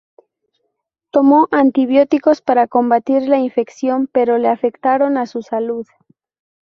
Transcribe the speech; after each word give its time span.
Tomó 1.11 1.47
antibióticos 1.51 2.41
para 2.41 2.65
combatir 2.65 3.29
la 3.29 3.37
infección 3.37 4.07
pero 4.11 4.39
le 4.39 4.47
afectaron 4.47 5.15
a 5.15 5.27
su 5.27 5.43
salud. 5.43 5.85